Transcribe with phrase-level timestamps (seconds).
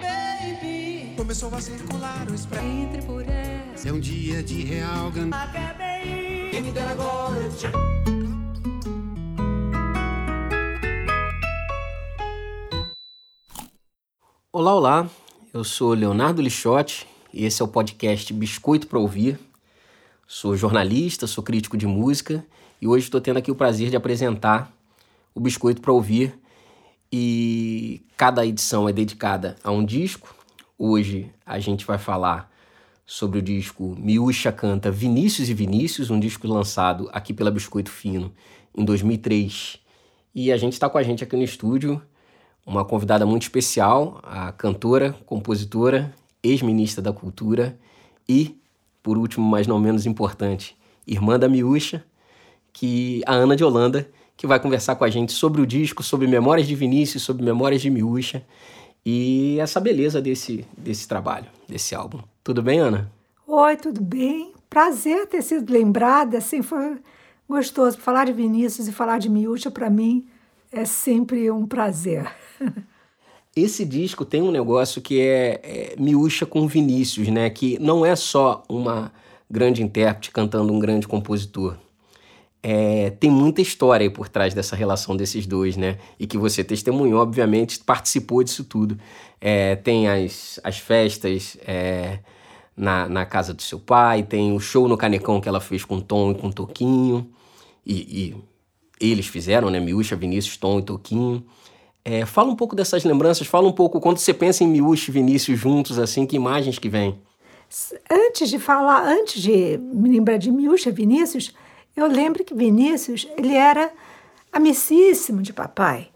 [0.00, 2.64] Baby, começou a circular o spray.
[2.64, 3.88] Entre por essa.
[3.88, 5.30] É um dia de real gan...
[6.52, 7.66] Quem me dera agora eu te...
[14.52, 15.10] Olá, olá.
[15.52, 19.36] Eu sou Leonardo Lixotti e esse é o podcast Biscoito para Ouvir.
[20.28, 22.46] Sou jornalista, sou crítico de música
[22.80, 24.72] e hoje estou tendo aqui o prazer de apresentar
[25.34, 26.38] o Biscoito para Ouvir.
[27.16, 30.34] E cada edição é dedicada a um disco.
[30.76, 32.52] Hoje a gente vai falar
[33.06, 38.34] sobre o disco Miúcha Canta Vinícius e Vinícius, um disco lançado aqui pela Biscoito Fino
[38.76, 39.78] em 2003.
[40.34, 42.02] E a gente está com a gente aqui no estúdio
[42.66, 47.78] uma convidada muito especial, a cantora, compositora, ex-ministra da Cultura
[48.28, 48.60] e,
[49.00, 52.04] por último, mas não menos importante, irmã da Miúcha,
[52.72, 56.26] que a Ana de Holanda, que vai conversar com a gente sobre o disco, sobre
[56.26, 58.44] Memórias de Vinícius, sobre Memórias de Miúcha
[59.04, 62.20] e essa beleza desse, desse trabalho, desse álbum.
[62.42, 63.10] Tudo bem, Ana?
[63.46, 64.52] Oi, tudo bem?
[64.70, 66.96] Prazer ter sido lembrada, assim, foi
[67.48, 67.98] gostoso.
[67.98, 70.26] Falar de Vinícius e falar de Miúcha, para mim,
[70.72, 72.30] é sempre um prazer.
[73.54, 77.48] Esse disco tem um negócio que é, é Miúcha com Vinícius, né?
[77.50, 79.12] Que não é só uma
[79.48, 81.76] grande intérprete cantando um grande compositor.
[82.66, 85.98] É, tem muita história por trás dessa relação desses dois, né?
[86.18, 88.98] E que você testemunhou, obviamente, participou disso tudo.
[89.38, 92.20] É, tem as, as festas é,
[92.74, 96.00] na, na casa do seu pai, tem o show no Canecão que ela fez com
[96.00, 97.28] Tom e com Toquinho.
[97.84, 98.34] E,
[98.98, 99.78] e eles fizeram, né?
[99.78, 101.44] Miúcha, Vinícius, Tom e Toquinho.
[102.02, 105.12] É, fala um pouco dessas lembranças, fala um pouco, quando você pensa em Miúcha e
[105.12, 107.20] Vinícius juntos, assim, que imagens que vêm?
[108.10, 111.52] Antes de falar, antes de me lembrar de Miúcha Vinícius,
[111.96, 113.92] eu lembro que Vinícius, ele era
[114.52, 116.08] amicíssimo de papai.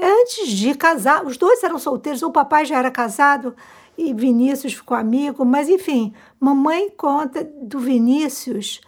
[0.00, 3.54] Antes de casar, os dois eram solteiros, o papai já era casado
[3.96, 8.80] e Vinícius ficou amigo, mas enfim, mamãe conta do Vinícius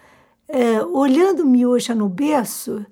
[0.48, 2.84] é, olhando Miúcha no berço,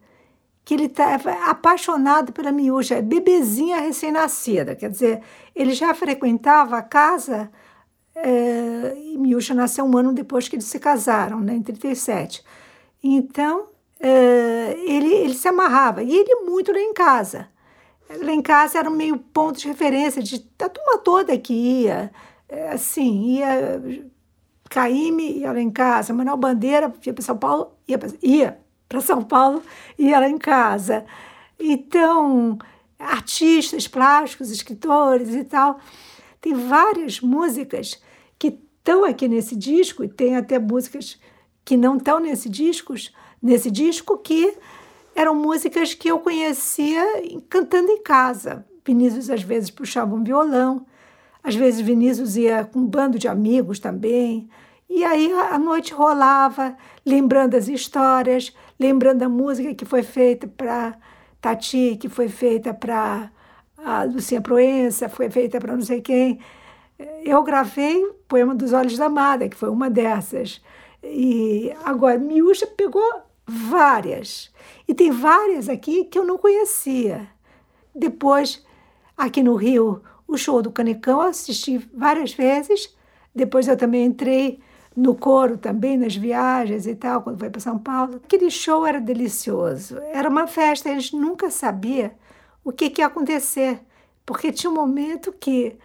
[0.65, 5.23] que ele estava apaixonado pela Miúcha, bebezinha recém-nascida, quer dizer,
[5.55, 7.51] ele já frequentava a casa
[8.15, 12.45] é, e Miúcha nasceu um ano depois que eles se casaram, né, em 37.
[13.03, 13.69] Então,
[14.01, 17.49] é, ele, ele se amarrava, e ele muito lá em casa.
[18.23, 22.13] Lá em casa era um meio ponto de referência de, da turma toda que ia,
[22.49, 23.83] é, assim, ia
[24.73, 28.59] Caíme ia lá em casa, Manuel Bandeira ia para São Paulo, ia, ia
[28.89, 29.63] para São Paulo
[29.99, 31.05] e ia lá em casa.
[31.61, 32.59] Então,
[32.99, 35.79] artistas plásticos, escritores e tal.
[36.41, 38.03] Tem várias músicas
[38.39, 41.21] que estão aqui nesse disco, e tem até músicas
[41.65, 44.55] que não estão nesse, discos, nesse disco, que
[45.15, 47.05] eram músicas que eu conhecia
[47.49, 48.65] cantando em casa.
[48.85, 50.85] Vinícius às vezes puxava um violão,
[51.43, 54.49] às vezes Vinícius ia com um bando de amigos também.
[54.89, 60.97] E aí a noite rolava, lembrando as histórias, lembrando a música que foi feita para
[61.41, 63.31] Tati, que foi feita para
[64.13, 66.41] Lucinha Proença, foi feita para não sei quem.
[67.25, 70.61] Eu gravei o Poema dos Olhos da Amada, que foi uma dessas.
[71.03, 74.53] E agora, Miúcha pegou várias.
[74.87, 77.29] E tem várias aqui que eu não conhecia.
[77.95, 78.65] Depois,
[79.17, 82.95] aqui no Rio, o show do Canecão, assisti várias vezes.
[83.35, 84.61] Depois eu também entrei
[84.97, 88.21] no coro também, nas viagens e tal, quando foi para São Paulo.
[88.25, 89.99] Aquele show era delicioso.
[90.13, 92.11] Era uma festa, eles nunca sabiam
[92.65, 93.81] o que, que ia acontecer.
[94.25, 95.77] Porque tinha um momento que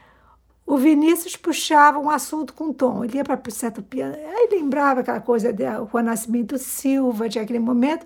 [0.67, 5.21] o Vinícius puxava um assunto com Tom, ele ia para certo piano, aí lembrava aquela
[5.21, 8.05] coisa do Juan Nascimento Silva, de aquele momento,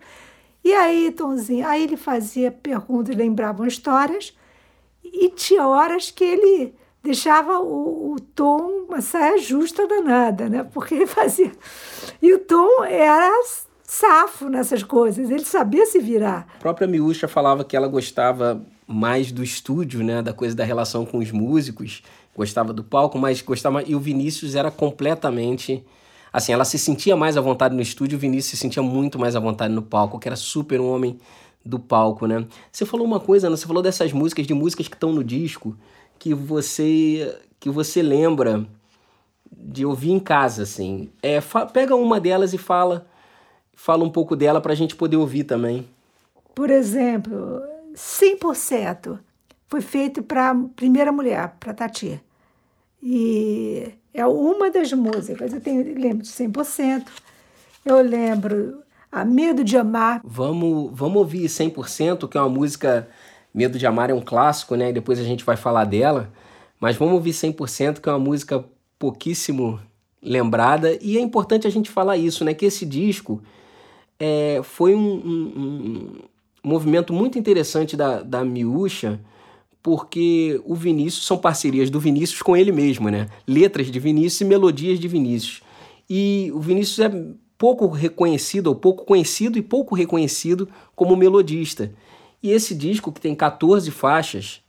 [0.63, 4.38] e aí, Tomzinho, aí ele fazia perguntas, lembravam histórias,
[5.03, 10.63] e tinha horas que ele deixava o, o Tom uma saia justa danada, né?
[10.72, 11.51] Porque ele fazia.
[12.22, 13.31] E o Tom era
[13.83, 16.47] safo nessas coisas, ele sabia se virar.
[16.57, 20.22] A própria Miúcha falava que ela gostava mais do estúdio, né?
[20.22, 22.03] Da coisa da relação com os músicos
[22.35, 23.83] gostava do palco, mas gostava.
[23.83, 25.83] E o Vinícius era completamente.
[26.31, 29.35] Assim, ela se sentia mais à vontade no estúdio, o Vinícius se sentia muito mais
[29.35, 31.19] à vontade no palco, que era super um homem
[31.63, 32.45] do palco, né?
[32.72, 35.75] Você falou uma coisa, Ana, você falou dessas músicas, de músicas que estão no disco,
[36.17, 38.66] que você que você lembra
[39.51, 41.09] de ouvir em casa, assim.
[41.22, 41.39] É,
[41.72, 43.05] pega uma delas e fala,
[43.75, 45.87] fala um pouco dela para a gente poder ouvir também.
[46.55, 47.61] Por exemplo,
[47.93, 49.19] 100%
[49.72, 52.22] foi feito para a primeira mulher, para Tati.
[53.02, 57.08] E é uma das músicas, eu tenho, lembro de 100%,
[57.85, 60.20] eu lembro A Medo de Amar.
[60.26, 63.08] Vamos, vamos ouvir 100%, que é uma música
[63.53, 64.90] Medo de Amar é um clássico, né?
[64.90, 66.29] E depois a gente vai falar dela.
[66.79, 68.64] Mas vamos ouvir 100%, que é uma música
[69.00, 69.79] pouquíssimo
[70.22, 70.97] lembrada.
[71.02, 72.53] E é importante a gente falar isso, né?
[72.53, 73.41] Que esse disco
[74.20, 76.20] é, foi um, um, um,
[76.64, 79.20] movimento muito interessante da, da Miúcha,
[79.83, 83.28] porque o Vinícius são parcerias do Vinícius com ele mesmo, né?
[83.47, 85.61] Letras de Vinícius e melodias de Vinícius.
[86.09, 87.11] E o Vinícius é
[87.57, 91.91] pouco reconhecido, ou pouco conhecido e pouco reconhecido como melodista.
[92.43, 94.61] E esse disco, que tem 14 faixas,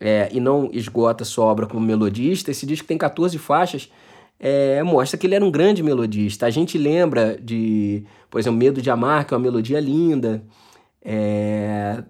[0.00, 3.90] é, e não esgota sua obra como melodista, esse disco tem 14 faixas,
[4.38, 6.46] é, mostra que ele era um grande melodista.
[6.46, 10.42] A gente lembra de, por exemplo, Medo de Amar, que é uma melodia linda,
[11.00, 12.02] é,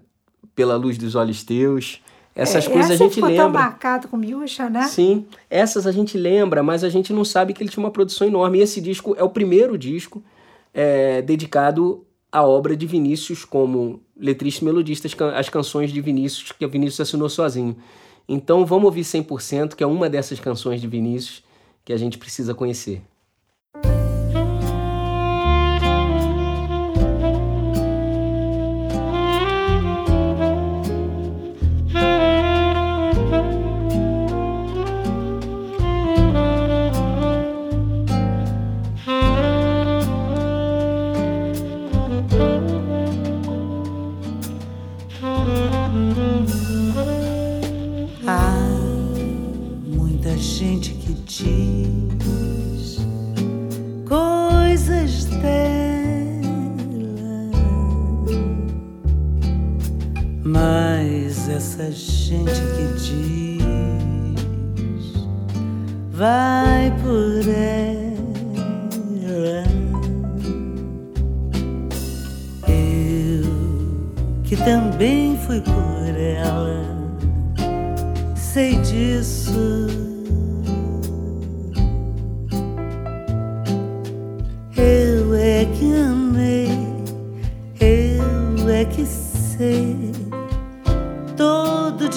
[0.54, 2.00] Pela Luz dos Olhos Teus.
[2.34, 3.44] Essas é, coisas a gente ficou lembra.
[3.44, 4.84] tão marcado com Miúcha, né?
[4.88, 8.26] Sim, essas a gente lembra, mas a gente não sabe que ele tinha uma produção
[8.26, 8.58] enorme.
[8.58, 10.22] E esse disco é o primeiro disco
[10.72, 16.64] é, dedicado à obra de Vinícius como letrista e melodista, as canções de Vinícius, que
[16.64, 17.76] o Vinícius assinou sozinho.
[18.26, 21.42] Então vamos ouvir 100%, que é uma dessas canções de Vinícius
[21.84, 23.02] que a gente precisa conhecer.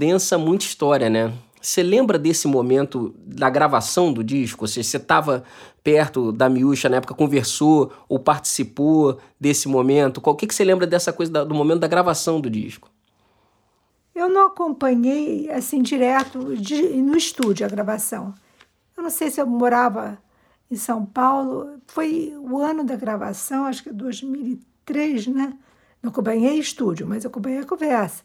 [0.00, 1.30] condensa muita história, né?
[1.60, 4.64] Você lembra desse momento da gravação do disco?
[4.64, 5.44] Ou seja, você estava
[5.84, 10.22] perto da Miúcha na época, conversou ou participou desse momento?
[10.24, 12.88] O que, que você lembra dessa coisa do momento da gravação do disco?
[14.14, 18.32] Eu não acompanhei assim direto de, no estúdio a gravação.
[18.96, 20.16] Eu não sei se eu morava
[20.70, 21.78] em São Paulo.
[21.88, 25.52] Foi o ano da gravação, acho que 2003, né?
[26.02, 28.22] Não acompanhei estúdio, mas acompanhei a conversa.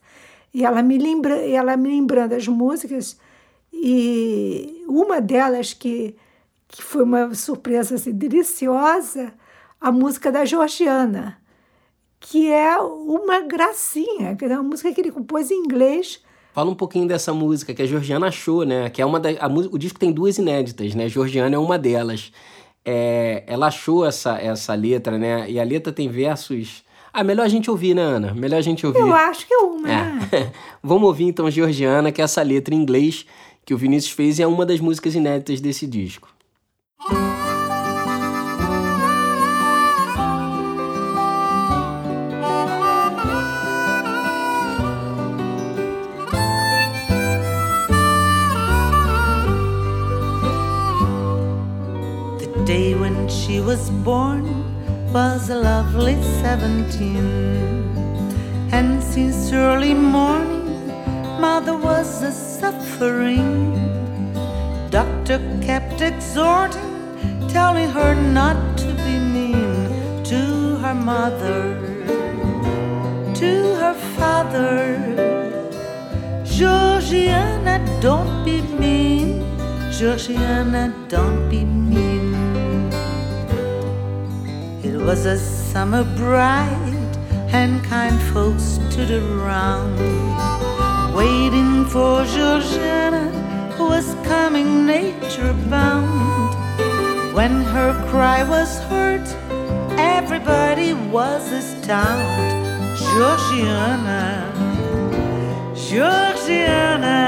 [0.56, 3.20] E ela me lembra, ela me lembrando as músicas
[3.74, 6.16] e uma delas que,
[6.66, 9.34] que foi uma surpresa assim, deliciosa,
[9.82, 11.38] a música da Georgiana,
[12.22, 16.24] que é uma gracinha, que é uma música que ele compôs em inglês.
[16.54, 18.90] Fala um pouquinho dessa música que a Georgiana achou, né?
[18.90, 21.10] Que é uma da, a, o disco tem duas inéditas, né?
[21.10, 22.32] Georgiana é uma delas.
[22.86, 25.52] É, ela achou essa, essa letra, né?
[25.52, 26.85] E a letra tem versos.
[27.18, 28.34] Ah, melhor a gente ouvir, né, Ana?
[28.34, 29.00] Melhor a gente ouvir.
[29.00, 29.94] Eu acho que é uma, é.
[29.94, 30.52] né?
[30.84, 33.26] Vamos ouvir então Georgiana, que é essa letra em inglês
[33.64, 36.28] que o Vinícius fez e é uma das músicas inéditas desse disco.
[52.40, 54.55] The day when she was born
[55.16, 57.26] was a lovely seventeen,
[58.74, 60.68] and since early morning
[61.40, 63.50] mother was a suffering.
[64.90, 66.92] Doctor kept exhorting,
[67.48, 69.88] telling her not to be mean
[70.32, 70.42] to
[70.84, 71.62] her mother,
[73.40, 74.82] to her father.
[76.44, 79.30] Georgiana, don't be mean.
[79.98, 82.15] Georgiana, don't be mean.
[85.06, 87.14] Was a summer bright,
[87.54, 89.96] and kind folks stood around
[91.16, 93.30] waiting for Georgiana,
[93.78, 96.56] who was coming nature bound.
[97.36, 99.26] When her cry was heard,
[99.98, 102.98] everybody was astounded.
[102.98, 104.52] Georgiana,
[105.76, 107.22] Georgiana,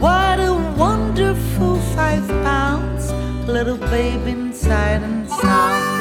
[0.00, 3.12] what a wonderful five pounds,
[3.46, 5.97] little babe inside and sound.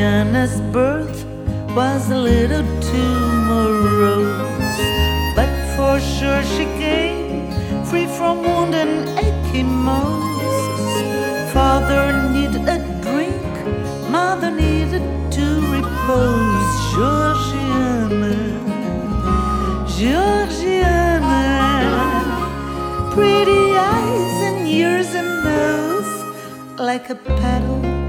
[0.00, 1.26] Georgiana's birth
[1.76, 4.78] was a little too morose,
[5.36, 7.52] but for sure she came
[7.84, 10.56] free from wound and ecchymosis.
[11.52, 13.52] Father needed a drink,
[14.08, 15.04] mother needed
[15.36, 15.44] to
[15.76, 16.70] repose.
[16.94, 18.36] Georgiana,
[19.98, 21.42] Georgiana,
[23.12, 26.24] pretty eyes and ears and nose
[26.78, 27.99] like a petal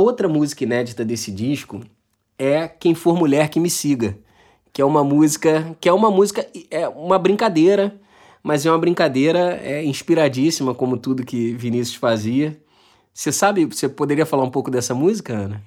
[0.00, 1.80] outra música inédita desse disco
[2.38, 4.18] é Quem For Mulher Que Me Siga,
[4.72, 8.00] que é uma música que é uma música é uma brincadeira,
[8.42, 12.60] mas é uma brincadeira é inspiradíssima como tudo que Vinícius fazia.
[13.12, 15.62] Você sabe, você poderia falar um pouco dessa música, Ana?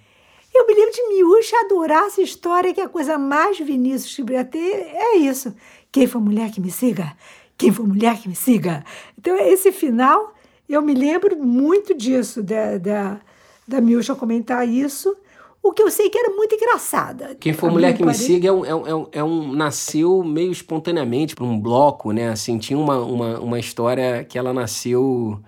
[0.54, 4.46] Eu me lembro de Miúcha adorar essa história, que a coisa mais Vinícius que podia
[4.46, 5.54] ter é isso.
[5.92, 7.16] Quem for mulher que me siga,
[7.58, 8.84] quem for mulher que me siga.
[9.18, 10.34] Então, esse final,
[10.70, 13.20] eu me lembro muito disso, da, da,
[13.68, 15.16] da Miúcha comentar isso.
[15.62, 17.36] O que eu sei que era muito engraçada.
[17.40, 19.54] Quem for A mulher que me siga é um, é um, é um, é um-
[19.54, 22.30] nasceu meio espontaneamente para um bloco, né?
[22.30, 25.40] Assim, tinha uma, uma, uma história que ela nasceu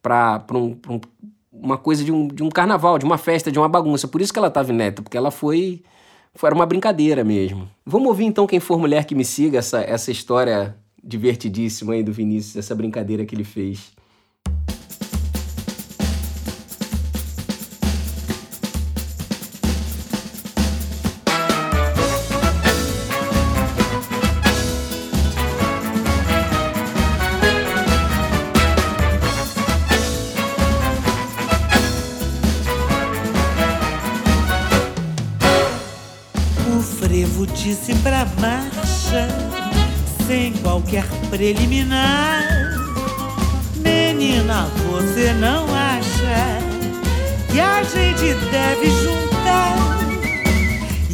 [0.00, 1.00] para um, pra um-
[1.52, 4.06] uma coisa de um, de um carnaval, de uma festa, de uma bagunça.
[4.06, 5.82] Por isso que ela estava ineta, porque ela foi,
[6.34, 7.68] foi era uma brincadeira mesmo.
[7.84, 12.12] Vamos ouvir então quem for mulher que me siga essa, essa história divertidíssima aí do
[12.12, 13.90] Vinícius, essa brincadeira que ele fez.
[41.36, 42.42] Preliminar.
[43.76, 46.58] Menina, você não acha
[47.52, 49.76] que a gente deve juntar?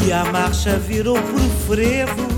[0.05, 2.29] E a marcha virou pro frevo,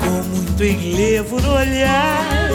[0.00, 2.50] com muito enlevo no olhar.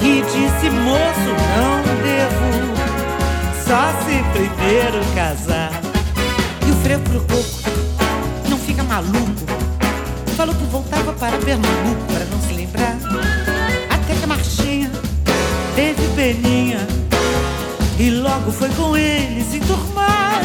[0.00, 2.50] E disse, moço, não devo,
[3.66, 5.72] só se primeiro casar.
[6.66, 9.32] E o frevo pro coco não fica maluco.
[10.36, 12.51] Falou que voltava para Pernambuco para não se
[15.74, 16.86] teve peninha
[17.98, 20.42] e logo foi com ele se enturmar.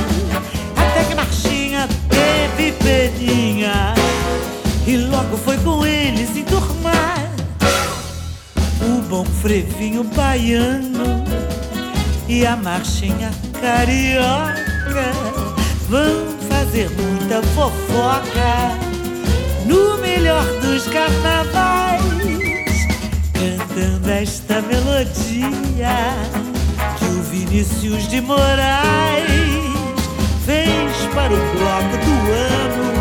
[0.75, 3.93] Até que marchinha teve peninha
[4.86, 7.29] e logo foi com ele se enturmar.
[8.81, 11.24] O bom frevinho baiano
[12.27, 15.12] e a marchinha carioca
[15.89, 18.77] vão fazer muita fofoca
[19.65, 22.01] no melhor dos carnavais,
[23.38, 26.15] cantando esta melodia
[26.98, 29.27] que o Vinícius de Moraes
[30.46, 32.97] fez para o bloco do ano.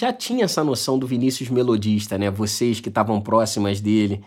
[0.00, 2.30] Já, tinha essa noção do Vinícius melodista, né?
[2.30, 4.22] Vocês que estavam próximas dele,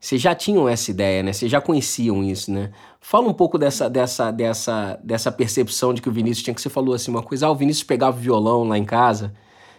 [0.00, 1.32] vocês já tinham essa ideia, né?
[1.32, 2.70] Vocês já conheciam isso, né?
[3.00, 6.68] Fala um pouco dessa, dessa, dessa, dessa percepção de que o Vinícius tinha que você
[6.68, 9.32] falou assim uma coisa, ah, o Vinícius pegava o violão lá em casa,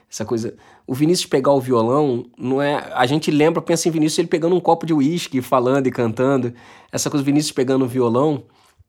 [0.09, 0.55] essa coisa.
[0.85, 2.75] O Vinícius pegar o violão, não é.
[2.93, 6.53] A gente lembra, pensa em Vinícius ele pegando um copo de uísque, falando e cantando.
[6.91, 8.43] Essa coisa, o Vinícius pegando o violão,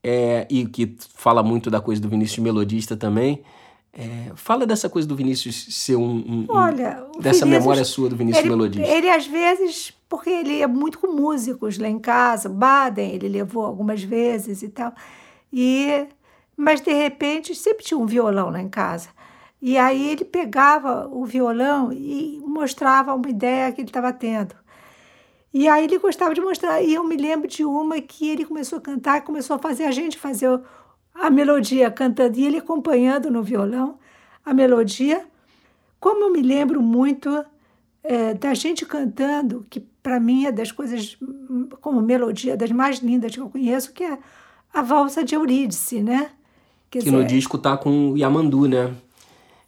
[0.04, 3.42] é, e que fala muito da coisa do Vinícius melodista também.
[3.96, 6.16] É, fala dessa coisa do Vinícius ser um.
[6.16, 8.88] um Olha, dessa Vinícius, memória sua do Vinícius ele, melodista.
[8.88, 13.64] Ele, às vezes, porque ele ia muito com músicos lá em casa, Baden, ele levou
[13.64, 14.92] algumas vezes e tal.
[15.52, 16.06] E,
[16.56, 19.10] mas, de repente, sempre tinha um violão lá em casa.
[19.62, 24.54] E aí ele pegava o violão e mostrava uma ideia que ele estava tendo.
[25.54, 26.82] E aí ele gostava de mostrar.
[26.82, 29.92] E eu me lembro de uma que ele começou a cantar, começou a fazer a
[29.92, 30.60] gente fazer
[31.14, 33.98] a melodia cantando e ele acompanhando no violão
[34.44, 35.24] a melodia.
[36.00, 37.44] Como eu me lembro muito
[38.02, 41.16] é, da gente cantando, que para mim é das coisas,
[41.80, 44.18] como melodia, das mais lindas que eu conheço, que é
[44.72, 46.30] a valsa de Eurídice, né?
[46.90, 48.94] Quer que dizer, no disco tá com o Yamandu, né?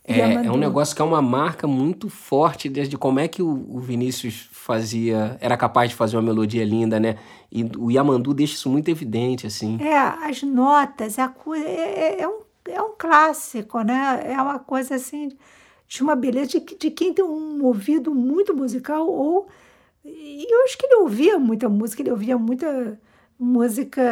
[0.08, 3.66] É, é, um negócio que é uma marca muito forte desde como é que o,
[3.68, 7.16] o, Vinícius fazia, era capaz de fazer uma melodia linda, né?
[7.50, 9.78] E o Yamandu deixa isso muito evidente, assim.
[9.80, 14.22] É, as notas, a coisa, é, é, é, um, é um clássico, né?
[14.24, 15.36] É uma coisa assim
[15.88, 19.48] de uma beleza de, de quem tem um ouvido muito musical ou
[20.04, 23.00] e eu acho que ele ouvia muita música, ele ouvia muita
[23.36, 24.02] música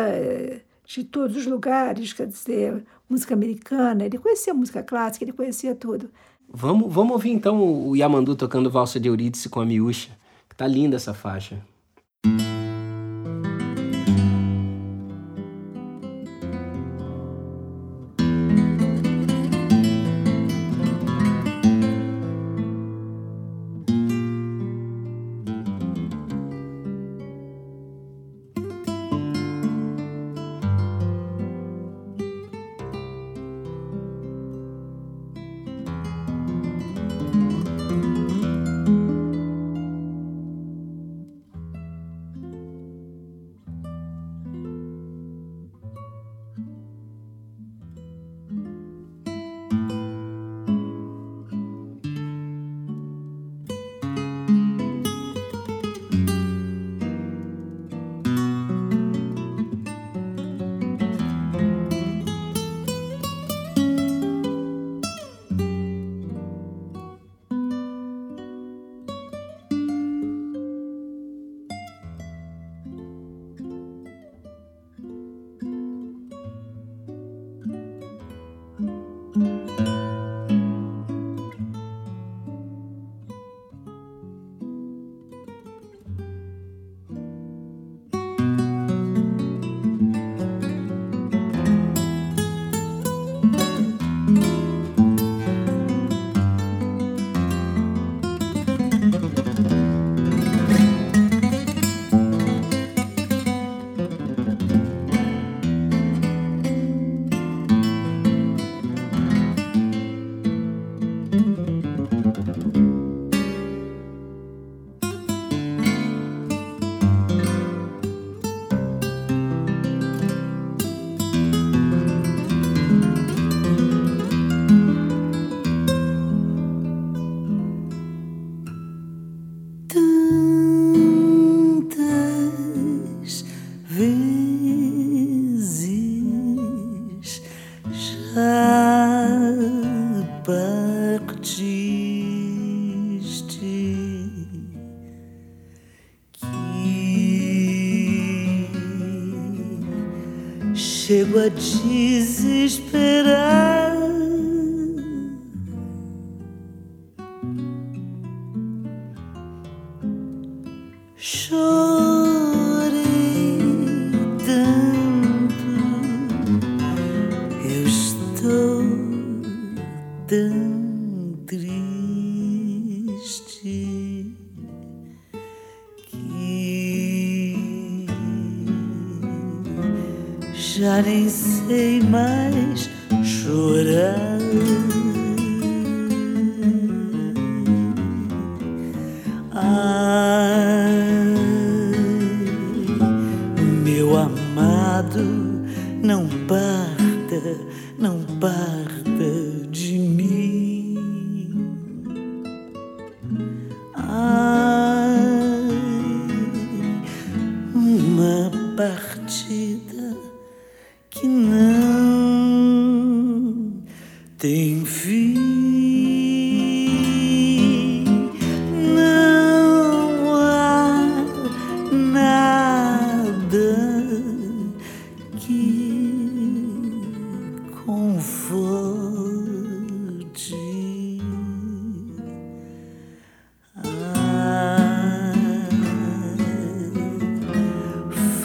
[0.85, 6.11] de todos os lugares, quer dizer, música americana, ele conhecia música clássica, ele conhecia tudo.
[6.49, 10.11] Vamos, vamos ouvir então o Yamandu tocando Valsa de Eurídice com a Miúcha,
[10.49, 11.61] que tá linda essa faixa.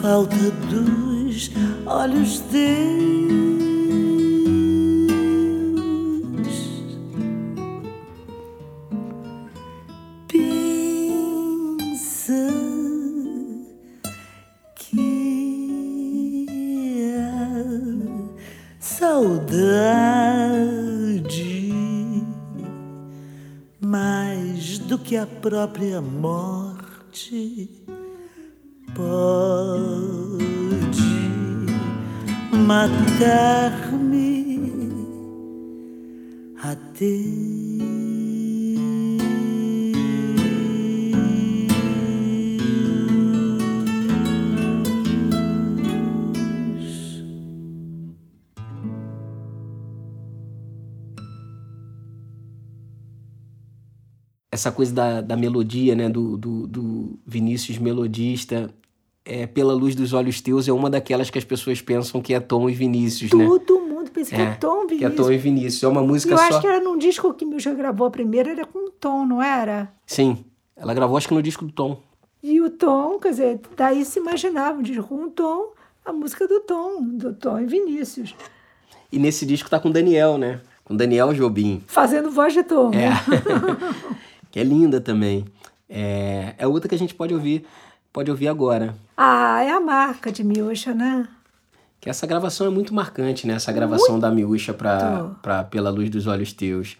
[0.09, 1.51] Falta dos
[1.85, 2.89] olhos teus.
[10.27, 11.93] Pensa
[14.75, 16.47] que
[17.15, 17.61] a
[18.79, 20.23] saudade
[23.79, 27.69] mais do que a própria morte
[33.19, 34.69] matar-me
[36.63, 37.05] até.
[54.51, 56.09] Essa coisa da, da melodia, né?
[56.09, 58.73] Do, do, do Vinícius melodista.
[59.31, 62.39] É, Pela Luz dos Olhos Teus é uma daquelas que as pessoas pensam que é
[62.39, 63.45] Tom e Vinícius, né?
[63.45, 65.15] Todo mundo pensa que é Tom Que é Vinícius.
[65.27, 65.83] Tom e Vinícius.
[65.83, 66.43] É uma E música eu só.
[66.45, 69.41] acho que era num disco que Milja gravou a primeira, era com o Tom, não
[69.43, 69.93] era?
[70.07, 70.43] Sim.
[70.75, 72.01] Ela gravou, acho que no disco do Tom.
[72.41, 76.47] E o Tom, quer dizer, daí se imaginava um disco com o Tom, a música
[76.47, 78.33] do Tom, do Tom e Vinícius.
[79.11, 80.61] E nesse disco tá com o Daniel, né?
[80.83, 81.83] Com o Daniel Jobim.
[81.85, 82.91] Fazendo voz de Tom.
[82.93, 83.09] É.
[84.49, 85.45] que é linda também.
[85.87, 87.65] É, é outra que a gente pode ouvir,
[88.11, 88.95] pode ouvir agora.
[89.15, 91.27] Ah, é a marca de Miúcha, né?
[91.99, 93.55] Que essa gravação é muito marcante, né?
[93.55, 95.39] Essa gravação da Miúcha pra, Muito.
[95.41, 96.95] pra Pela Luz dos Olhos Teus.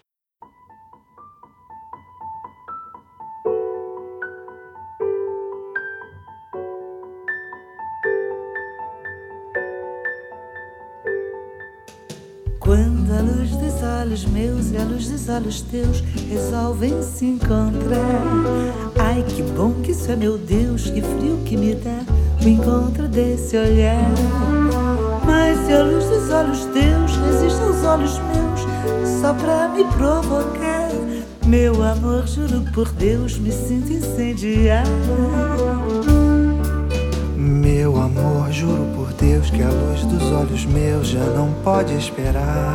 [14.00, 18.22] Olhos meus e a luz dos olhos teus resolvem se encontrar.
[18.98, 22.00] Ai, que bom que isso é, meu Deus, que frio que me dá
[22.42, 24.10] o encontro desse olhar.
[25.26, 30.88] Mas se a luz dos olhos teus resiste aos olhos meus só pra me provocar,
[31.46, 34.84] meu amor, juro por Deus, me sinto incendiar.
[37.36, 42.74] Meu amor, juro por Deus que a luz dos olhos meus já não pode esperar.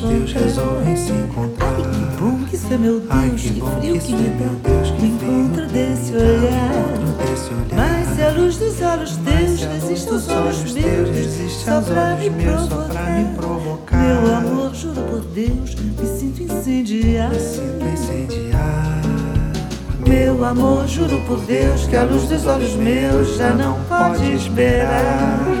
[0.00, 1.74] Teus resolvem se encontrar.
[1.74, 4.12] Ai, que bom que isso é meu Deus, Ai, que, que bom frio que que
[4.12, 7.08] isso me é, meu dá Deus, que o encontro desse olhar.
[7.74, 12.30] Mas se a luz dos olhos teus resiste aos olhos meus, resiste só pra me
[12.30, 13.96] me provocar.
[13.96, 17.34] Meu amor, juro por Deus, me sinto incendiar.
[17.34, 19.02] Sinto incendiar.
[20.06, 25.57] Meu amor, juro por Deus que a luz dos olhos meus já não pode esperar.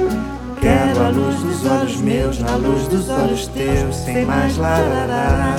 [0.60, 5.56] Quero a luz dos olhos meus, na luz dos olhos teus, sem mais larará.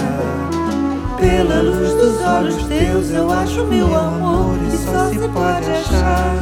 [1.18, 6.36] Pela luz dos olhos teus eu acho meu amor e só se pode achar.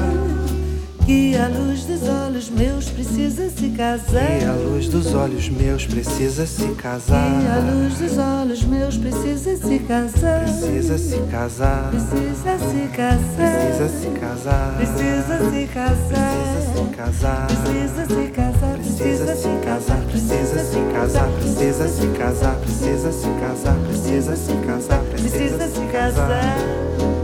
[1.06, 1.77] Que a luz
[2.38, 4.42] olhos meus precisa se casar.
[4.42, 7.42] E a luz dos olhos meus precisa se casar.
[7.42, 10.42] Que a luz dos olhos meus precisa se casar.
[10.44, 11.90] Precisa se casar.
[11.90, 13.56] Precisa se casar.
[13.56, 14.76] Precisa se casar.
[14.78, 15.68] Precisa se
[16.96, 17.48] casar.
[17.48, 18.78] Precisa se casar.
[18.78, 20.06] Precisa se casar.
[20.06, 21.28] Precisa se casar.
[21.34, 22.56] Precisa se casar.
[22.60, 23.76] Precisa se casar.
[23.88, 25.04] Precisa se casar.
[25.10, 27.17] Precisa se casar.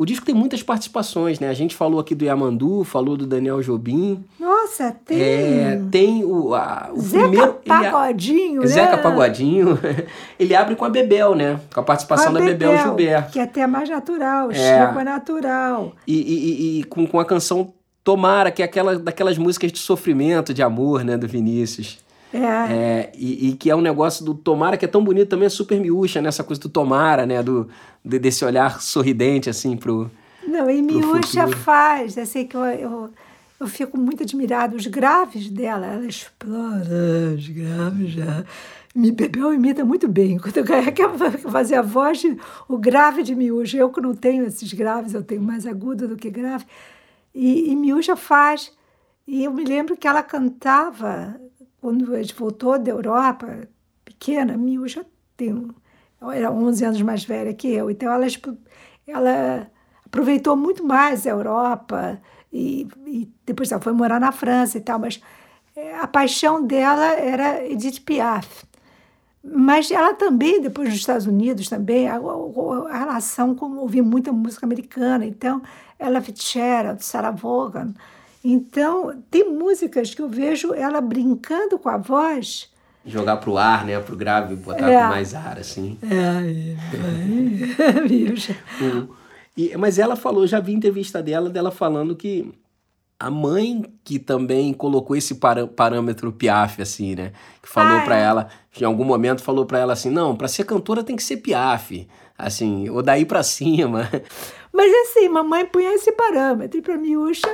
[0.00, 1.50] O disco tem muitas participações, né?
[1.50, 4.24] A gente falou aqui do Yamandu, falou do Daniel Jobim.
[4.40, 5.20] Nossa, tem.
[5.20, 7.52] É, tem o, a, o Zeca primeiro.
[7.66, 8.66] Pagodinho, ele, né?
[8.66, 9.78] Zeca Pagodinho.
[10.40, 11.60] ele abre com a Bebel, né?
[11.74, 13.32] Com a participação Com a da Bebel, Gilberto.
[13.32, 14.54] Que é até mais natural, É.
[14.54, 15.92] Chico é natural.
[16.06, 19.78] E, e- e- e com, com a canção Tomara, que é aquela daquelas músicas de
[19.78, 21.18] sofrimento, de amor, né?
[21.18, 21.98] Do Vinícius.
[22.32, 22.72] É.
[22.72, 25.48] É, e, e que é um negócio do Tomara que é tão bonito também, é
[25.48, 26.28] super miúcha, né?
[26.28, 27.42] Essa coisa do Tomara, né?
[27.42, 27.68] Do,
[28.04, 30.10] de- desse olhar sorridente, assim, pro.
[30.46, 33.10] Não, e Miúcha faz, eu sei que eu, eu,
[33.60, 38.44] eu fico muito admirada, os graves dela, ela explora os graves já.
[38.94, 40.38] Me Bebel imita muito bem.
[40.38, 41.16] Quando eu quero
[41.50, 42.22] fazer a voz,
[42.68, 46.16] o grave de Miúcha, eu que não tenho esses graves, eu tenho mais agudo do
[46.16, 46.64] que grave.
[47.34, 48.72] E, e Miúcha faz.
[49.26, 51.40] E eu me lembro que ela cantava,
[51.80, 53.68] quando a gente voltou da Europa,
[54.04, 55.04] pequena, Miúcha
[55.36, 55.70] tem, um-
[56.20, 58.26] ela era 11 anos mais velha que eu, então ela,
[59.06, 59.70] ela
[60.04, 62.20] aproveitou muito mais a Europa
[62.52, 65.20] e, e depois ela foi morar na França e tal, mas
[65.76, 68.64] eh, a paixão dela era Edith Piaf.
[69.42, 74.30] Mas ela também, depois nos Estados Unidos também, a, a- a relação com ouvir muita
[74.32, 75.24] música americana.
[75.24, 75.62] Então,
[75.98, 77.94] ela Fitzgerald, Sarah Vaughan.
[78.42, 82.70] Então, tem músicas que eu vejo ela brincando com a voz.
[83.04, 83.98] Jogar pro ar, né?
[84.00, 85.02] Pro grave, botar É.
[85.02, 85.98] com mais ar, assim.
[86.02, 88.56] É, bicha.
[88.80, 89.14] O-
[89.56, 92.52] e, mas ela falou, já vi entrevista dela, dela falando que
[93.18, 97.32] a mãe que também colocou esse parâ- parâmetro Piaf, assim, né?
[97.62, 98.22] Que falou Ah, pra é.
[98.22, 98.48] ela,
[98.80, 102.06] em algum momento falou pra ela assim, não, pra ser cantora tem que ser Piaf,
[102.38, 104.08] assim, ou daí pra cima.
[104.72, 106.78] Mas assim, mamãe põe esse parâmetro.
[106.78, 107.48] E para Miúcha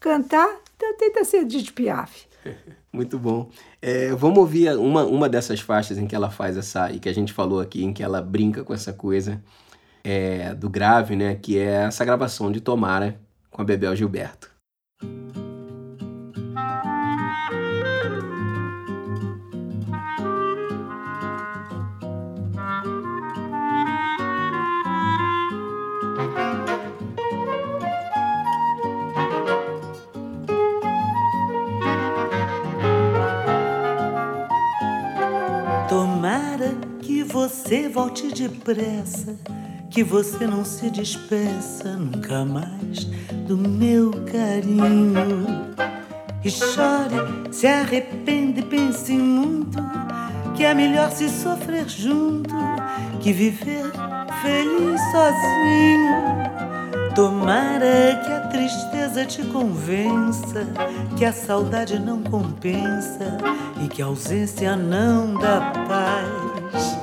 [0.00, 2.26] cantar, então tenta ser de Piaf.
[2.92, 3.50] Muito bom.
[3.80, 7.14] É, vamos ouvir uma, uma dessas faixas em que ela faz essa, e que a
[7.14, 9.40] gente falou aqui, em que ela brinca com essa coisa
[10.02, 11.36] é, do grave, né?
[11.36, 14.49] Que é essa gravação de Tomara com a Bebel Gilberto.
[37.32, 39.36] Você volte depressa,
[39.88, 43.04] que você não se despeça nunca mais
[43.46, 45.46] do meu carinho.
[46.44, 49.78] E chore, se arrepende, pense muito,
[50.56, 52.54] que é melhor se sofrer junto
[53.20, 53.84] que viver
[54.42, 56.40] feliz sozinho.
[57.14, 60.66] Tomara que a tristeza te convença
[61.16, 63.36] que a saudade não compensa
[63.84, 66.99] e que a ausência não dá paz.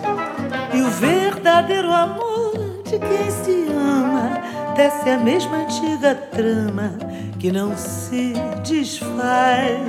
[1.48, 2.52] Verdadeiro amor
[2.84, 6.92] de quem se ama desce a mesma antiga trama
[7.40, 8.34] que não se
[8.68, 9.80] desfaz.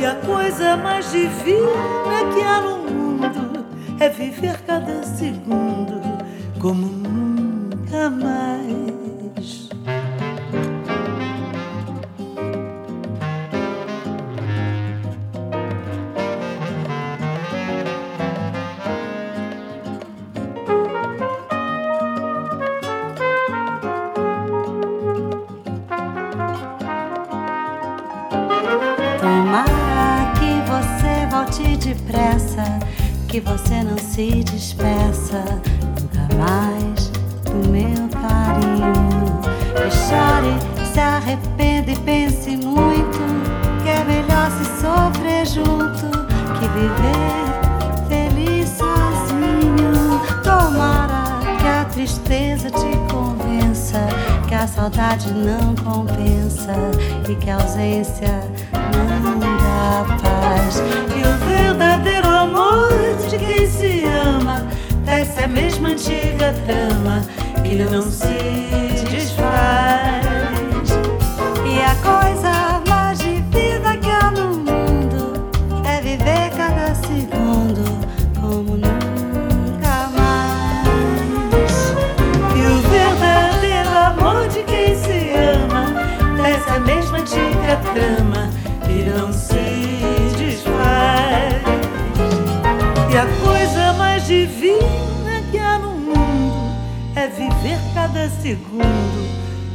[0.00, 3.64] E a coisa mais divina que há no mundo
[4.00, 6.02] é viver cada segundo
[6.58, 8.61] como nunca mais.
[33.32, 35.42] Que você não se despeça
[35.98, 37.08] nunca mais
[37.46, 39.40] do meu carinho.
[39.74, 43.18] E chore, se arrependa e pense muito,
[43.82, 46.10] que é melhor se sofrer junto
[46.58, 47.48] que viver
[48.06, 50.20] feliz sozinho.
[50.44, 54.08] Tomara que a tristeza te convença,
[54.46, 56.74] que a saudade não compensa
[57.26, 58.42] e que a ausência
[59.82, 60.82] capaz.
[61.16, 62.92] E o verdadeiro amor
[63.28, 64.66] de quem se ama
[65.04, 67.22] desce a mesma antiga trama
[67.64, 70.90] que não se desfaz.
[71.66, 75.50] E a coisa mais de vida que há no mundo
[75.84, 77.82] é viver cada segundo
[78.40, 81.74] como nunca mais.
[82.54, 85.84] E o verdadeiro amor de quem se ama
[86.40, 88.31] dessa mesma antiga trama
[97.36, 99.28] viver cada segundo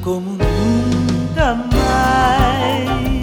[0.04, 3.17] como nunca mais.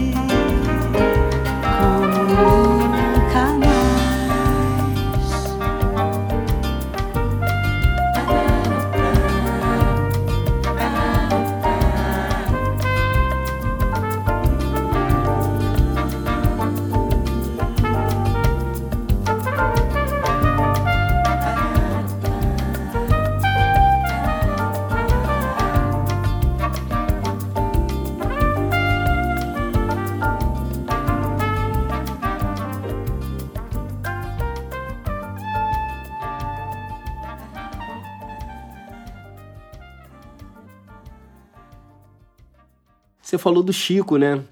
[43.34, 44.44] Você falou do Chico, né?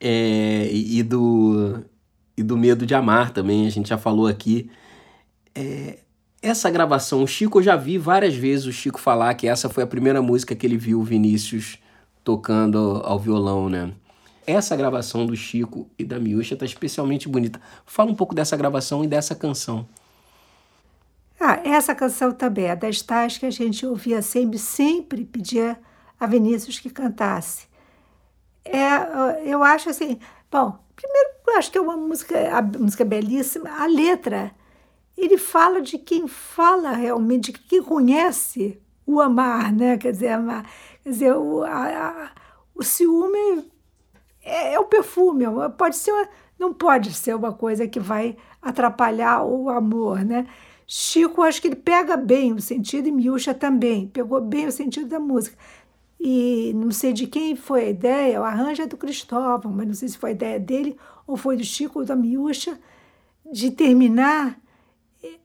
[0.00, 1.84] É, e, do,
[2.36, 4.70] e do Medo de Amar também, a gente já falou aqui.
[5.52, 5.98] É,
[6.40, 9.82] essa gravação, o Chico, eu já vi várias vezes o Chico falar que essa foi
[9.82, 11.78] a primeira música que ele viu o Vinícius
[12.22, 13.92] tocando ao violão, né?
[14.46, 17.60] Essa gravação do Chico e da Miúcha tá especialmente bonita.
[17.84, 19.88] Fala um pouco dessa gravação e dessa canção.
[21.40, 25.76] Ah, essa canção também é das tais que a gente ouvia sempre, sempre pedia
[26.20, 27.73] a Vinícius que cantasse.
[28.64, 30.18] É, eu acho assim,
[30.50, 34.52] bom, primeiro eu acho que é uma música, a música é belíssima, a letra,
[35.16, 39.96] ele fala de quem fala realmente, de quem conhece o amar, né?
[39.98, 40.68] Quer dizer, amar,
[41.02, 42.30] quer dizer, o, a, a,
[42.74, 43.70] o ciúme
[44.42, 45.44] é, é o perfume,
[45.76, 46.28] pode ser, uma,
[46.58, 50.46] não pode ser uma coisa que vai atrapalhar o amor, né?
[50.86, 55.06] Chico, acho que ele pega bem o sentido, e Miúcha também, pegou bem o sentido
[55.06, 55.56] da música.
[56.26, 59.92] E não sei de quem foi a ideia, o arranjo é do Cristóvão, mas não
[59.92, 62.80] sei se foi a ideia dele ou foi do Chico ou da Miúcha,
[63.52, 64.58] de terminar.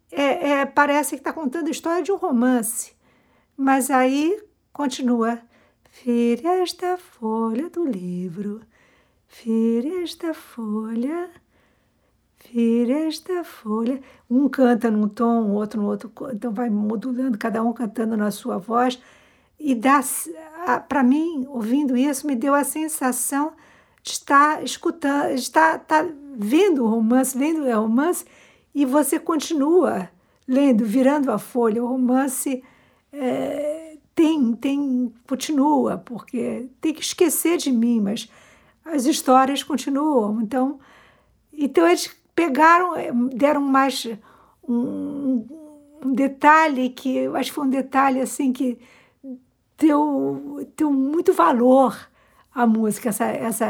[0.09, 2.93] É, é, parece que está contando a história de um romance.
[3.57, 5.41] Mas aí continua.
[6.01, 8.61] Vire esta folha do livro,
[9.43, 11.29] vire esta folha,
[12.49, 13.99] vire esta folha.
[14.29, 18.31] Um canta num tom, o outro no outro, então vai modulando, cada um cantando na
[18.31, 18.97] sua voz.
[19.59, 19.77] E
[20.87, 23.51] para mim, ouvindo isso, me deu a sensação
[24.01, 28.25] de estar escutando, de estar, estar vendo o romance, lendo o romance,
[28.73, 30.09] e você continua
[30.47, 31.83] lendo, virando a folha.
[31.83, 32.63] O romance
[33.11, 38.29] é, tem, tem, continua, porque tem que esquecer de mim, mas
[38.85, 40.41] as histórias continuam.
[40.41, 40.79] Então,
[41.51, 42.93] então eles pegaram,
[43.27, 44.07] deram mais
[44.67, 45.45] um,
[46.03, 48.77] um detalhe que eu acho que foi um detalhe assim que
[49.79, 51.97] deu, deu muito valor
[52.53, 53.67] à música, essa, essa,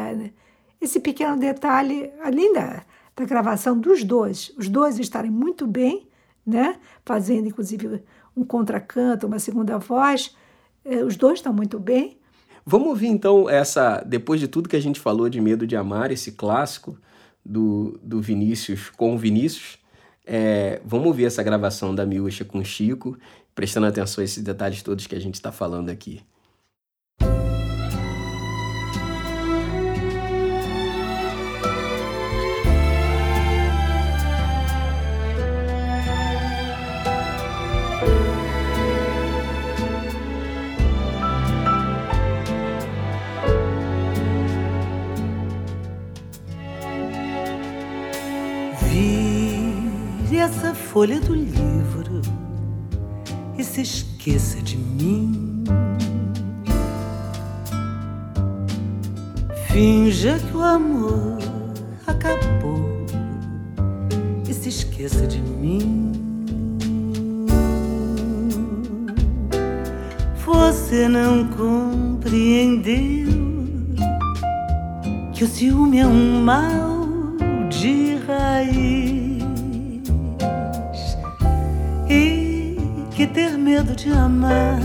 [0.82, 2.84] esse pequeno detalhe, além da,
[3.16, 6.08] da gravação dos dois, os dois estarem muito bem,
[6.46, 6.78] né?
[7.06, 8.02] fazendo inclusive
[8.36, 10.36] um contracanto, uma segunda voz,
[10.84, 12.18] eh, os dois estão muito bem.
[12.66, 16.12] Vamos ouvir então essa, depois de tudo que a gente falou de Medo de Amar,
[16.12, 16.98] esse clássico
[17.46, 19.78] do, do Vinícius com o Vinícius,
[20.26, 23.18] é, vamos ouvir essa gravação da Miúcha com Chico
[23.60, 26.22] prestando atenção a esses detalhes todos que a gente está falando aqui.
[50.42, 51.99] Essa folha do livro
[53.86, 55.64] se esqueça de mim.
[59.68, 61.38] Finja que o amor
[62.06, 63.06] acabou
[64.48, 66.12] e se esqueça de mim.
[70.46, 73.30] Você não compreendeu
[75.34, 76.89] que o ciúme é um mal
[83.70, 84.80] medo de amar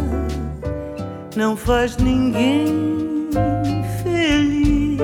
[1.35, 3.31] não faz ninguém
[4.03, 5.01] feliz.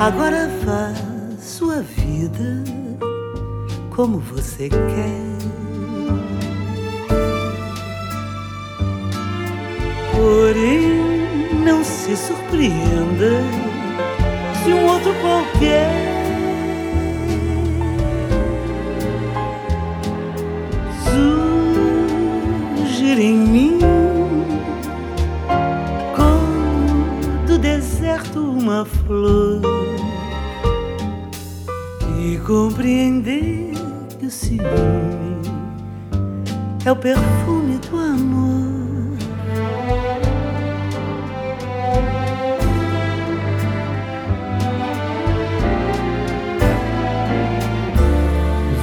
[0.00, 0.94] Agora vá
[1.38, 2.64] sua vida
[3.94, 5.32] como você quer.
[10.16, 10.86] Porém,
[11.66, 13.42] não se surpreenda
[14.64, 16.11] se um outro qualquer
[28.32, 29.60] deserto uma flor
[32.18, 33.72] e compreender
[34.18, 35.42] que o ciúme
[36.84, 39.18] é o perfume do amor.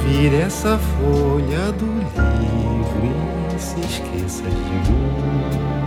[0.04, 3.14] Vire essa folha do livro
[3.54, 5.79] e se esqueça de mim.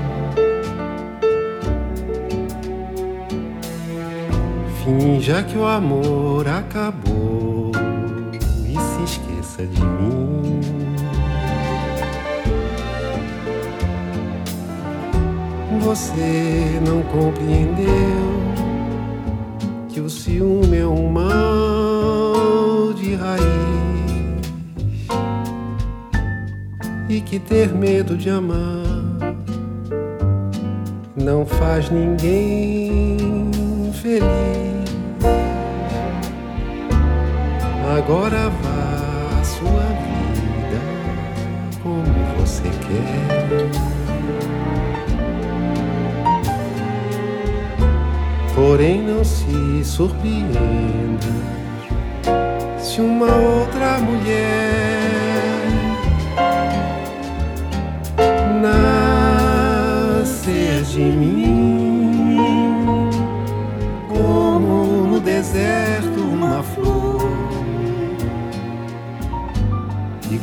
[4.84, 7.72] Finja que o amor acabou
[8.34, 10.60] e se esqueça de mim.
[15.80, 18.44] Você não compreendeu
[19.88, 23.44] que o ciúme é um mal de raiz
[27.08, 28.84] e que ter medo de amar
[31.16, 33.50] não faz ninguém
[33.94, 34.73] feliz.
[37.96, 40.82] Agora vá a sua vida
[41.84, 42.04] como
[42.40, 43.70] você quer.
[48.56, 51.28] Porém, não se surpreenda
[52.80, 55.04] se uma outra mulher
[58.60, 61.43] nascer de mim,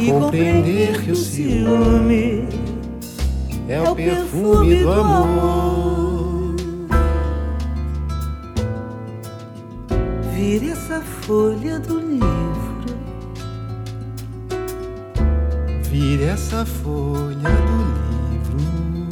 [0.00, 2.48] e compreender que o ciúme
[3.68, 6.56] é o perfume do amor.
[10.34, 12.20] Vire essa folha do livro.
[15.82, 17.76] Vire essa folha do
[18.30, 19.08] livro.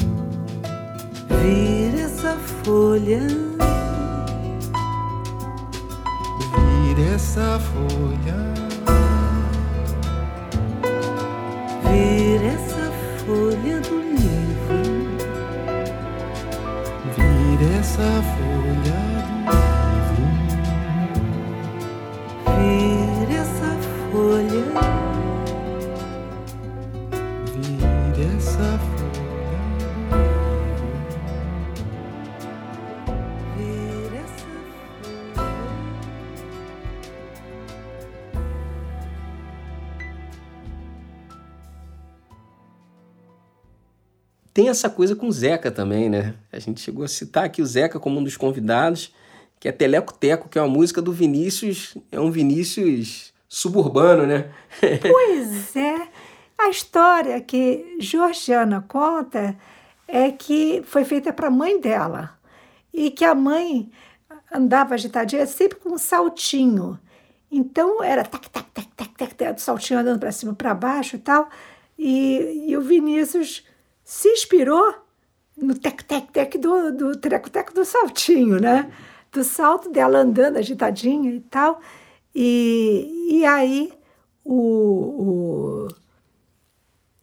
[1.42, 2.34] Vire essa
[2.64, 3.47] folha.
[17.58, 19.77] Folha do livro.
[44.58, 46.34] Tem essa coisa com o Zeca também, né?
[46.50, 49.14] A gente chegou a citar aqui o Zeca como um dos convidados,
[49.60, 54.50] que é Teleco Teco, que é uma música do Vinícius, é um Vinícius suburbano, né?
[55.00, 56.08] Pois é.
[56.58, 59.56] A história que Georgiana conta
[60.08, 62.36] é que foi feita para a mãe dela.
[62.92, 63.88] E que a mãe
[64.52, 66.98] andava agitadinha sempre com um saltinho.
[67.48, 71.20] Então era tac, tac, tac, tac, tac, tac, saltinho andando para cima, para baixo e
[71.20, 71.48] tal.
[71.96, 73.67] E, e o Vinícius
[74.08, 74.94] se inspirou
[75.54, 78.90] no tec-tec-tec do, do treco-teco do saltinho, né?
[79.30, 81.78] Do salto dela andando agitadinha e tal.
[82.34, 83.92] E, e aí
[84.42, 85.88] o, o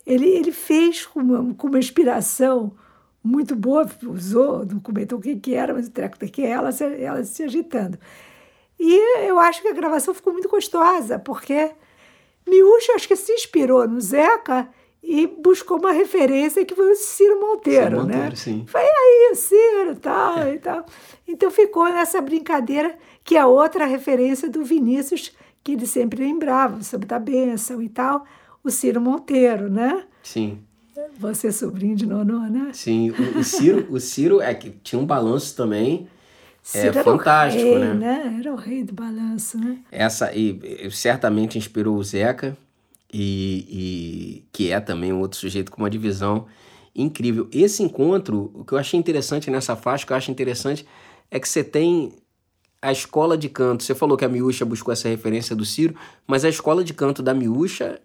[0.06, 2.72] ele, ele fez com uma, com uma inspiração
[3.24, 6.70] muito boa, usou, não comentou o que, que era, mas o treco que é ela,
[7.00, 7.98] ela se agitando.
[8.80, 11.72] E eu acho que a gravação ficou muito gostosa, porque
[12.48, 14.70] Miúcha acho que se inspirou no Zeca
[15.08, 18.36] e buscou uma referência que foi o Ciro Monteiro, Ciro Monteiro, né?
[18.36, 18.66] sim.
[18.68, 20.86] Foi aí, o Ciro tal, e tal.
[21.28, 25.32] Então ficou nessa brincadeira, que é outra referência do Vinícius,
[25.64, 28.26] que ele sempre lembrava, sobre da bênção e tal,
[28.64, 30.04] o Ciro Monteiro, né?
[30.24, 30.60] Sim,
[31.20, 32.72] Você é sobrinho de Nonô, né?
[32.74, 33.12] sim.
[33.12, 36.08] O, o Ciro, o Ciro é que tinha um balanço também.
[36.64, 38.38] Ciro era o fantástico, rei, né?
[38.40, 39.78] Era o rei do balanço, né?
[39.92, 42.58] Essa e, e certamente inspirou o Zeca
[43.18, 46.48] e, e que é também um outro sujeito com uma divisão
[46.94, 47.48] incrível.
[47.50, 50.86] Esse encontro, o que eu achei interessante nessa faixa, o que eu acho interessante
[51.32, 52.12] é que você tem
[52.82, 53.84] a escola de canto.
[53.84, 55.96] Você falou que a Miúcha buscou essa referência do Ciro,
[56.28, 58.02] mas a escola de canto da Miúcha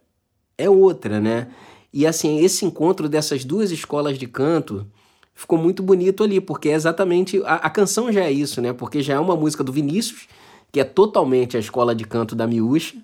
[0.57, 1.49] é outra, né?
[1.93, 4.87] E assim, esse encontro dessas duas escolas de canto
[5.35, 7.43] ficou muito bonito ali, porque é exatamente.
[7.45, 8.73] A, a canção já é isso, né?
[8.73, 10.29] Porque já é uma música do Vinícius,
[10.71, 12.97] que é totalmente a escola de canto da Miúcha,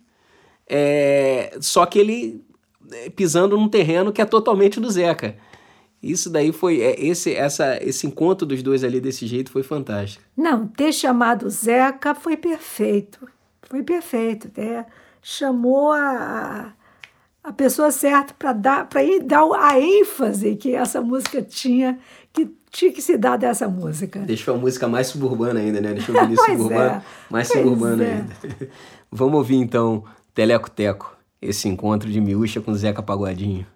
[0.68, 2.44] é, só que ele
[2.92, 5.36] é, pisando num terreno que é totalmente do Zeca.
[6.02, 10.22] Isso daí foi é, esse essa esse encontro dos dois ali desse jeito foi fantástico.
[10.36, 13.26] Não, ter chamado Zeca foi perfeito.
[13.62, 14.48] Foi perfeito.
[14.56, 14.84] É,
[15.22, 16.72] chamou a,
[17.42, 21.98] a pessoa certa para dar para ir dar a ênfase que essa música tinha,
[22.32, 24.20] que tinha que se dar dessa música.
[24.20, 25.94] Deixou a música mais suburbana ainda, né?
[25.94, 28.12] Deixou o Vinícius Pois suburbano, é, mais pois suburbano é.
[28.12, 28.36] ainda.
[29.10, 30.04] Vamos ouvir então
[30.36, 33.66] Teleco Teco, esse encontro de Miúcha com Zeca Pagodinho.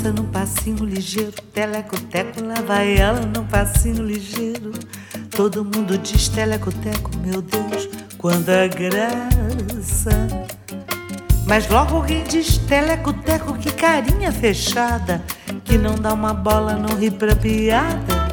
[0.00, 4.72] Passa num passinho ligeiro, teleco-teco, lá vai ela num passinho ligeiro.
[5.30, 7.86] Todo mundo diz teleco-teco, meu Deus,
[8.16, 10.10] quanta graça.
[11.46, 15.22] Mas logo alguém diz teleco-teco, que carinha fechada,
[15.64, 18.28] que não dá uma bola, não ri pra piada,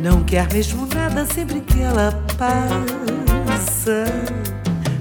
[0.00, 4.06] não quer mesmo nada sempre que ela passa.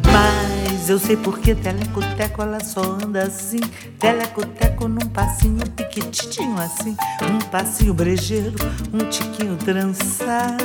[0.05, 0.50] Mas
[0.89, 3.59] eu sei porque telecoteco ela só anda assim.
[3.99, 6.97] Telecoteco num passinho piquititinho assim.
[7.21, 8.55] Um passinho brejeiro,
[8.91, 10.63] um tiquinho trançado.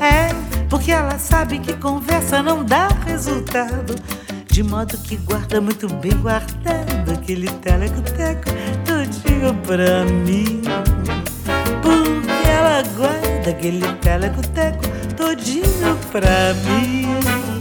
[0.00, 0.28] É,
[0.68, 3.94] porque ela sabe que conversa não dá resultado.
[4.46, 8.48] De modo que guarda muito bem guardado aquele telecoteco
[8.84, 10.62] todinho pra mim.
[11.82, 14.84] Porque ela guarda aquele telecoteco
[15.16, 17.55] todinho pra mim.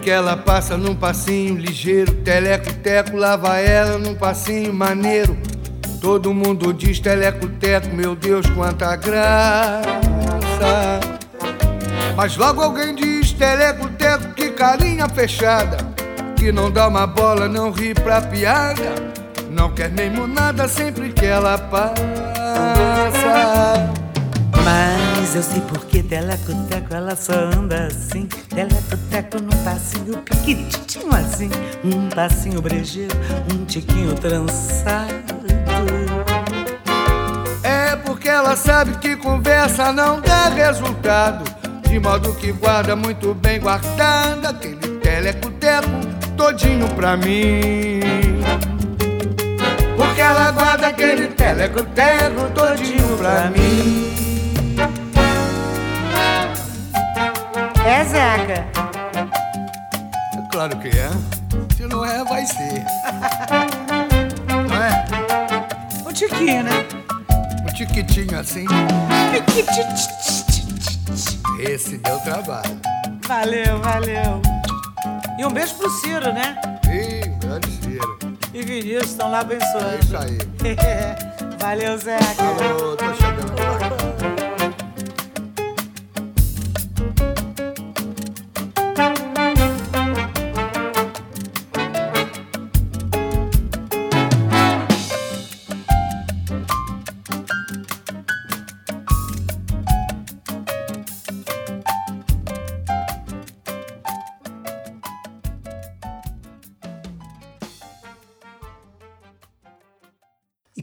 [0.00, 5.36] Que ela passa num passinho ligeiro, teleco-teco lava ela num passinho maneiro.
[6.00, 9.90] Todo mundo diz teleco-teco, meu Deus, quanta graça.
[12.16, 15.76] Mas logo alguém diz teleco-teco, que carinha fechada.
[16.36, 18.94] Que não dá uma bola, não ri pra piada.
[19.50, 21.94] Não quer mesmo nada sempre que ela passa.
[24.64, 28.26] Mas eu sei porque telecoteco ela só anda assim.
[28.26, 31.48] Telecoteco num passinho piquititinho assim.
[31.84, 33.14] Um passinho brejeiro,
[33.54, 35.14] um tiquinho trançado.
[37.62, 41.44] É porque ela sabe que conversa não dá resultado.
[41.88, 45.88] De modo que guarda muito bem guardado aquele teleco-teco
[46.36, 48.00] todinho pra mim.
[49.96, 54.19] Porque ela guarda aquele teleco-teco todinho pra mim.
[57.90, 58.64] É, Zeca?
[60.52, 61.10] Claro que é.
[61.76, 62.84] Se não é, vai ser.
[64.68, 65.04] Não é?
[66.06, 66.86] Um tiquinho, né?
[67.68, 68.64] Um tiquitinho assim.
[71.58, 72.80] Esse deu trabalho.
[73.26, 74.40] Valeu, valeu.
[75.38, 76.56] E um beijo pro Ciro, né?
[76.84, 78.18] Ih, grande Ciro.
[78.54, 79.98] E Vinícius estão lá É abençoando.
[80.04, 80.38] isso aí.
[81.58, 82.42] valeu, Zeca.
[82.42, 83.79] Alô, tô chegando lá.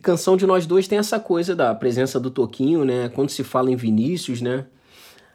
[0.08, 3.10] Canção de Nós Dois tem essa coisa da presença do Toquinho, né?
[3.10, 4.64] Quando se fala em Vinícius, né?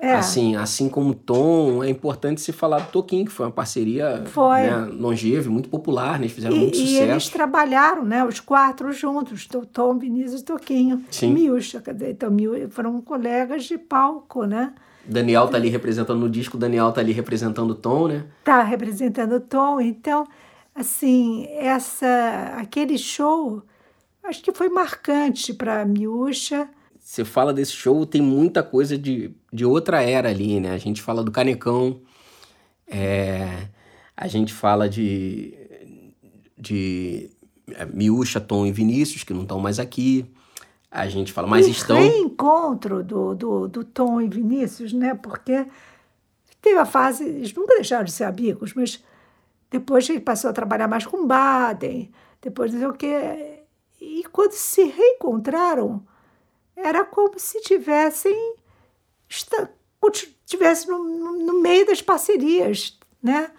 [0.00, 0.14] É.
[0.14, 4.62] Assim, assim como Tom, é importante se falar do Toquinho, que foi uma parceria Foi.
[4.62, 6.24] né, longeva, e muito popular, né?
[6.24, 7.02] Eles fizeram E, muito e sucesso.
[7.02, 8.24] eles trabalharam, né?
[8.24, 11.04] Os quatro juntos, to- Tom, Vinícius e Toquinho.
[11.10, 11.34] Sim.
[11.34, 12.30] Miúcha, então,
[12.70, 14.72] foram colegas de palco, né?
[15.04, 18.24] Daniel tá ali representando no disco, Daniel tá ali representando o Tom, né?
[18.42, 19.82] Tá representando o Tom.
[19.82, 20.26] Então,
[20.74, 23.62] assim, essa, aquele show,
[24.24, 26.68] acho que foi marcante para Miúcha.
[26.98, 30.72] Você fala desse show, tem muita coisa de, de outra era ali, né?
[30.72, 32.00] A gente fala do Canecão,
[32.86, 33.68] é,
[34.16, 35.52] a gente fala de,
[36.56, 37.30] de
[37.72, 40.24] é, Miúcha, Tom e Vinícius, que não estão mais aqui.
[40.90, 41.96] A gente fala, mas e estão.
[41.96, 45.14] reencontro do, do, do Tom e Vinícius, né?
[45.14, 45.66] Porque
[46.60, 49.02] teve a fase, eles nunca deixaram de ser amigos, mas
[49.72, 52.12] Depois ele passou a trabalhar mais com Baden,
[52.42, 53.51] depois não sei o quê.
[54.12, 56.02] E quando se reencontraram,
[56.76, 58.54] era como se tivessem
[60.44, 63.50] tivesse no, no, meio das parcerias, né?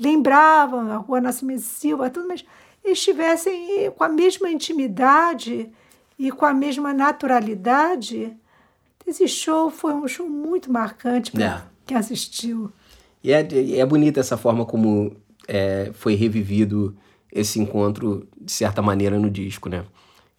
[0.00, 2.42] Lembravam a Rua Nascimento Silva, tudo, mas
[2.82, 5.70] estivessem com a mesma intimidade
[6.18, 8.34] e com a mesma naturalidade.
[9.06, 11.62] Esse show foi um show muito marcante para é.
[11.84, 12.72] quem assistiu.
[13.22, 13.46] E é,
[13.78, 15.14] é bonita essa forma como
[15.46, 16.96] é, foi revivido
[17.34, 19.84] esse encontro, de certa maneira, no disco, né?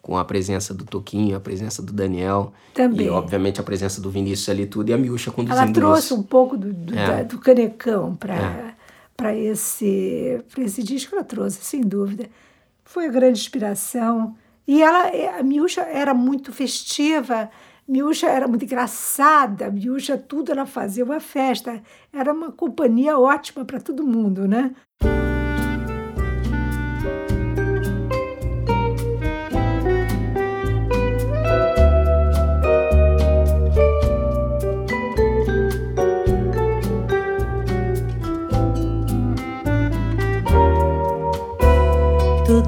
[0.00, 2.52] Com a presença do Toquinho, a presença do Daniel.
[2.72, 3.06] Também.
[3.06, 4.88] E, obviamente, a presença do Vinícius ali tudo.
[4.88, 7.06] E a Miúcha conduzindo Ela trouxe um pouco do, do, é.
[7.06, 9.38] da, do canecão para é.
[9.38, 11.14] esse, esse disco.
[11.14, 12.30] Ela trouxe, sem dúvida.
[12.84, 14.34] Foi a grande inspiração.
[14.66, 17.50] E ela, a Miúcha era muito festiva,
[17.86, 21.80] Miúcha era muito engraçada, Miúcha tudo ela fazia uma festa.
[22.12, 24.74] Era uma companhia ótima para todo mundo, né?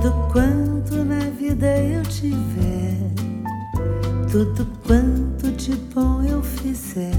[0.00, 2.94] Tudo quanto na vida eu tiver,
[4.30, 7.10] tudo quanto de bom eu fizer,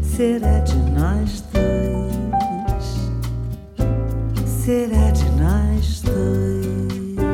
[0.00, 3.10] será de nós dois,
[4.46, 7.24] será de nós dois.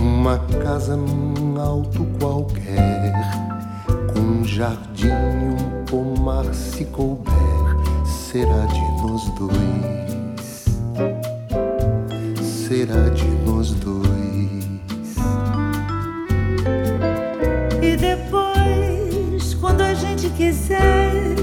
[0.00, 3.12] Uma casa num alto qualquer,
[4.14, 7.34] com um jardim, um pomar se couber,
[8.06, 10.17] será de nós dois
[12.68, 14.06] será de nós dois.
[17.80, 21.34] E depois, quando a gente quiser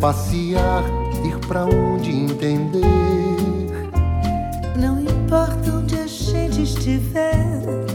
[0.00, 0.82] passear,
[1.24, 2.82] ir pra onde entender,
[4.76, 7.86] não importa onde a gente estiver,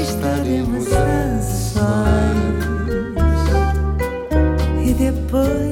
[0.00, 1.82] estaremos a sós.
[4.82, 5.71] E depois,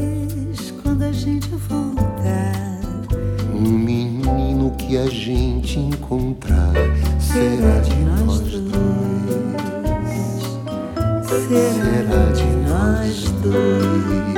[4.91, 6.75] que a gente te encontrar
[7.21, 8.83] será de nós dois.
[11.47, 14.35] Será de nós dois.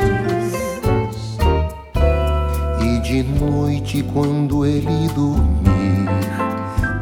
[2.82, 6.10] E de noite, quando ele dormir,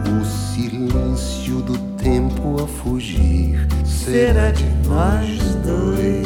[0.06, 6.24] o silêncio do tempo a fugir será de nós dois.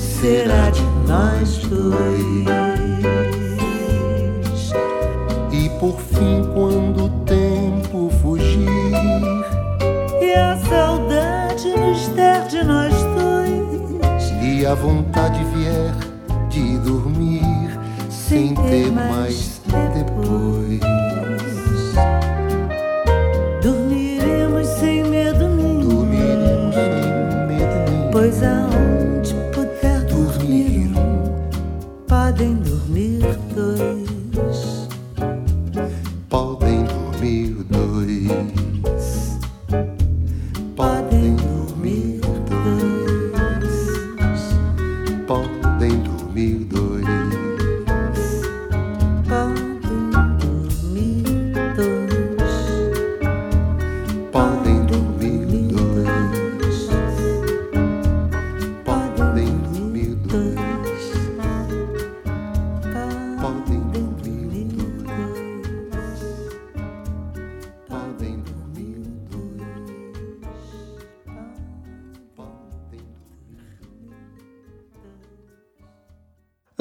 [0.00, 2.51] Será de nós dois.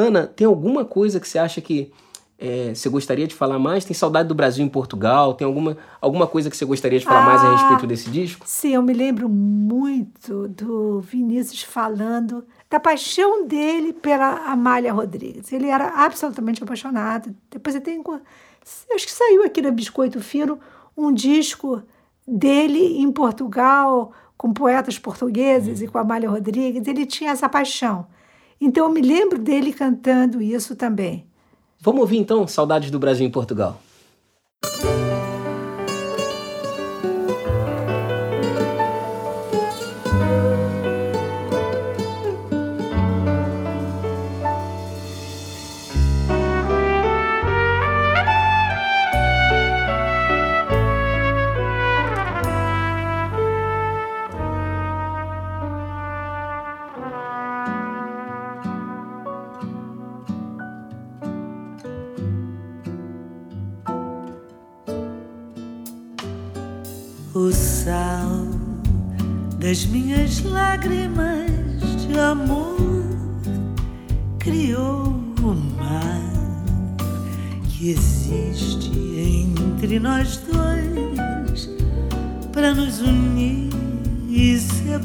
[0.02, 1.92] Ana, tem alguma coisa que você acha que
[2.44, 3.86] é, você gostaria de falar mais?
[3.86, 5.36] Tem saudade do Brasil em Portugal?
[5.36, 8.44] Tem alguma, alguma coisa que você gostaria de falar ah, mais a respeito desse disco?
[8.48, 15.54] Sim, eu me lembro muito do Vinícius falando da paixão dele pela Amália Rodrigues.
[15.54, 17.36] Ele era absolutamente apaixonado.
[17.52, 18.04] Depois ele tem.
[18.92, 20.60] Acho que saiu aqui na Biscoito Fino
[20.98, 21.84] um disco
[22.28, 25.84] dele em Portugal, com poetas portugueses hum.
[25.84, 26.88] e com a Amália Rodrigues.
[26.88, 28.08] Ele tinha essa paixão.
[28.62, 31.26] Então eu me lembro dele cantando isso também.
[31.80, 33.82] Vamos ouvir então Saudades do Brasil em Portugal.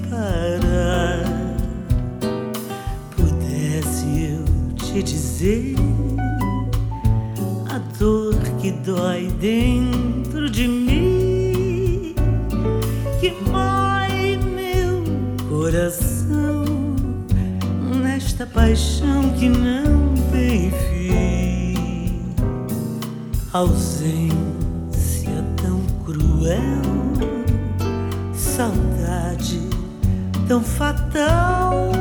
[0.06, 1.24] Separar.
[3.16, 5.74] Pudesse eu te dizer
[7.68, 12.14] a dor que dói dentro de mim,
[13.20, 15.02] que mói meu
[15.48, 16.64] coração
[18.02, 22.34] nesta paixão que não tem fim.
[23.52, 24.14] Ausência
[25.56, 26.82] tão cruel,
[28.34, 28.85] saudade
[30.46, 31.95] tão fatal.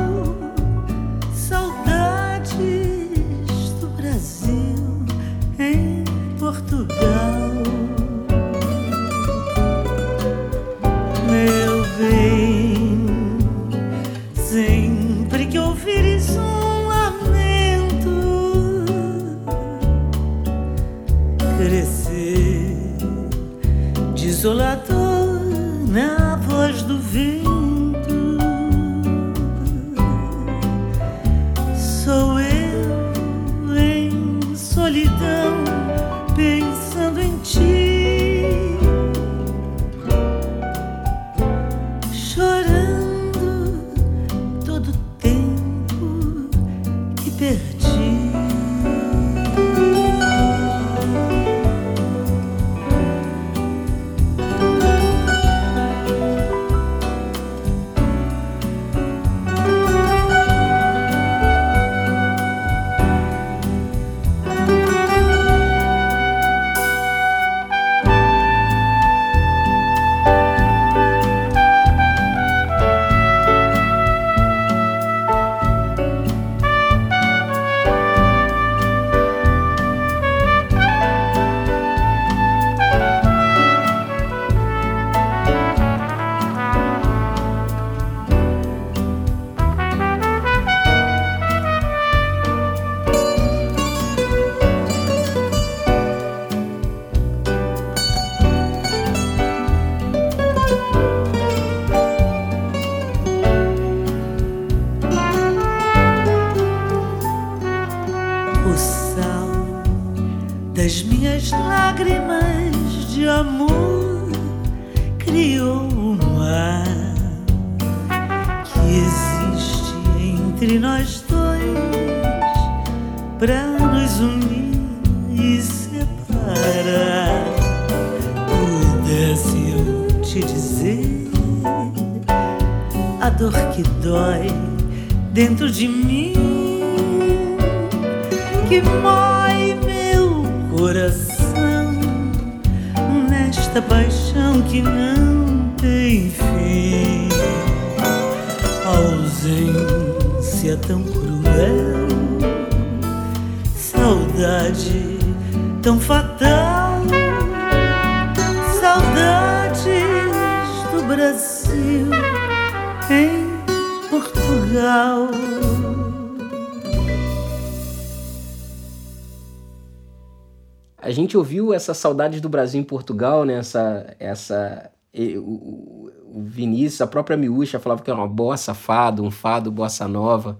[171.92, 173.54] Essa saudade do Brasil em Portugal, né?
[173.54, 179.30] Essa, essa, o, o- Vinícius, a própria Miúcha falava que era uma bossa fado, um
[179.30, 180.58] fado bossa nova.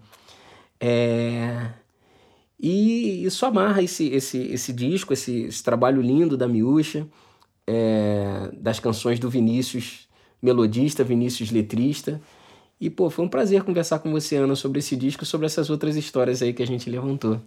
[0.81, 1.71] É,
[2.59, 7.07] E isso amarra esse, esse, esse disco, esse, esse trabalho lindo da Miúcha,
[7.67, 10.09] é, das canções do Vinícius,
[10.43, 12.21] melodista, Vinícius letrista.
[12.81, 15.97] E, pô, foi um prazer conversar com você, Ana, sobre esse disco sobre essas outras
[15.97, 17.41] histórias aí que a gente levantou.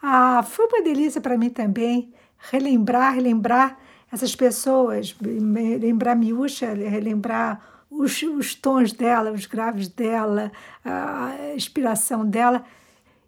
[0.00, 2.12] Ah, foi uma delícia para mim também
[2.50, 3.78] relembrar, relembrar
[4.12, 10.52] essas pessoas, lembrar Miúcha, relembrar os, os tons dela, os graves dela,
[10.84, 12.64] a inspiração dela.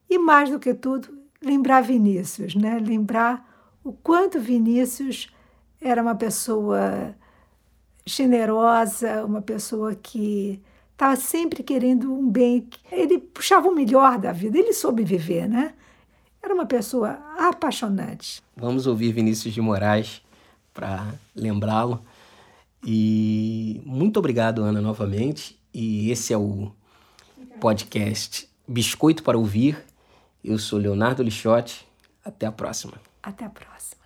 [0.09, 1.09] E mais do que tudo,
[1.43, 2.79] lembrar Vinícius, né?
[2.79, 3.45] Lembrar
[3.83, 5.33] o quanto Vinícius
[5.81, 7.15] era uma pessoa
[8.05, 10.63] generosa, uma pessoa que
[10.93, 12.69] estava sempre querendo um bem.
[12.91, 15.75] Ele puxava o melhor da vida, ele soube viver, né?
[16.47, 18.41] Era uma pessoa apaixonante.
[18.57, 20.23] Vamos ouvir Vinícius de Moraes
[20.73, 22.01] para lembrá-lo.
[22.87, 25.59] E muito obrigado, Ana, novamente.
[25.75, 26.71] E esse é o
[27.61, 29.77] podcast Biscoito para Ouvir.
[30.45, 31.85] Eu sou Leonardo Lixotti.
[32.25, 32.93] Até a próxima.
[33.21, 34.03] Até a próxima.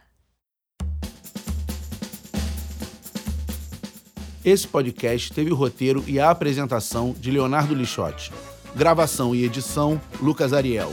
[4.43, 8.32] Esse podcast teve o roteiro e a apresentação de Leonardo Lixotti.
[8.74, 10.91] Gravação e edição, Lucas Ariel.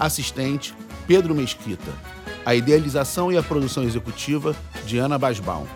[0.00, 0.74] Assistente,
[1.06, 1.92] Pedro Mesquita.
[2.44, 5.66] A idealização e a produção executiva, de Ana Basbaum.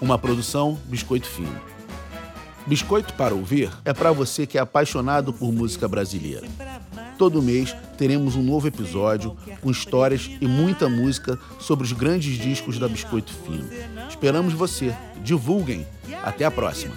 [0.00, 1.60] Uma produção Biscoito Fino.
[2.66, 6.46] Biscoito para ouvir é para você que é apaixonado por música brasileira.
[7.16, 12.78] Todo mês teremos um novo episódio com histórias e muita música sobre os grandes discos
[12.78, 13.68] da Biscoito Fino.
[14.08, 14.92] Esperamos você.
[15.22, 15.86] Divulguem.
[16.24, 16.94] Até a próxima.